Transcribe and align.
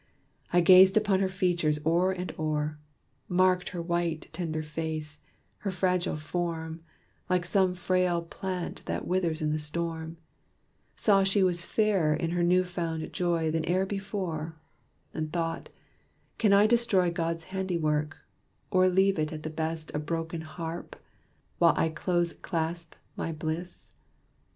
I 0.51 0.61
gazed 0.61 0.97
upon 0.97 1.19
her 1.19 1.29
features 1.29 1.77
o'er 1.85 2.11
and 2.11 2.33
o'er; 2.39 2.79
Marked 3.29 3.69
her 3.69 3.83
white, 3.83 4.29
tender 4.33 4.63
face 4.63 5.19
her 5.59 5.69
fragile 5.69 6.15
form, 6.15 6.81
Like 7.29 7.45
some 7.45 7.75
frail 7.75 8.23
plant 8.23 8.81
that 8.87 9.05
withers 9.05 9.43
in 9.43 9.51
the 9.51 9.59
storm; 9.59 10.17
Saw 10.95 11.21
she 11.21 11.43
was 11.43 11.63
fairer 11.63 12.15
in 12.15 12.31
her 12.31 12.41
new 12.41 12.63
found 12.63 13.13
joy 13.13 13.51
Than 13.51 13.69
e'er 13.69 13.85
before; 13.85 14.55
and 15.13 15.31
thought, 15.31 15.69
"Can 16.39 16.51
I 16.51 16.65
destroy 16.65 17.11
God's 17.11 17.43
handiwork, 17.53 18.17
or 18.71 18.89
leave 18.89 19.19
it 19.19 19.31
at 19.31 19.43
the 19.43 19.51
best 19.51 19.91
A 19.93 19.99
broken 19.99 20.41
harp, 20.41 20.95
while 21.59 21.75
I 21.77 21.89
close 21.89 22.33
clasp 22.33 22.95
my 23.15 23.31
bliss?" 23.31 23.91